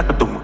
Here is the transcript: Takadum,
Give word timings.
Takadum, 0.00 0.39